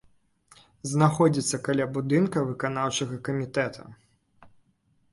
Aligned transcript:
Знаходзіцца 0.93 1.59
каля 1.69 1.85
будынка 1.99 2.45
выканаўчага 2.51 3.23
камітэта. 3.31 3.89